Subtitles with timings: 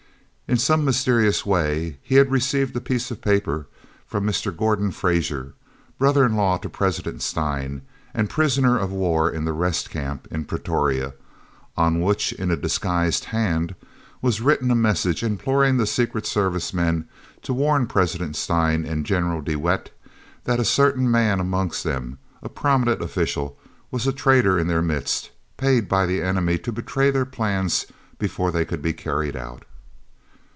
[0.53, 3.67] In some mysterious way he had received a piece of paper
[4.05, 4.53] from Mr.
[4.53, 5.53] Gordon Fraser,
[5.97, 7.83] brother in law to President Steyn,
[8.13, 11.13] and prisoner of war in the Rest Camp in Pretoria,
[11.77, 13.75] on which, in a disguised hand,
[14.21, 17.07] was written a message imploring the Secret Service men
[17.43, 19.89] to warn President Steyn and General de Wet
[20.43, 23.57] that a certain man amongst them, a prominent official,
[23.89, 27.85] was a traitor in their midst, paid by the enemy to betray their plans
[28.19, 29.63] before they could be carried out.